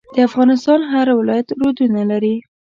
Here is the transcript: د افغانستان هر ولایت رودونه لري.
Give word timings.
د 0.15 0.17
افغانستان 0.29 0.79
هر 0.91 1.07
ولایت 1.19 1.47
رودونه 1.59 2.01
لري. 2.11 2.35